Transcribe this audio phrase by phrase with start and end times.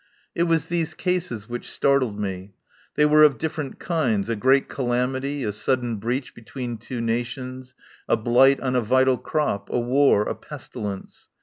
[0.33, 2.55] It was these cases which startled me.
[2.95, 7.75] They were of different kinds— a great calamity, a sudden breach between two nations,
[8.09, 11.27] a blight on a vital crop, a war, a pestilence.